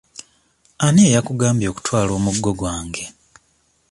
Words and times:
Ani 0.85 1.01
eyakugambye 1.09 1.67
okutwala 1.69 2.11
omuggo 2.17 2.49
gwange? 2.59 3.05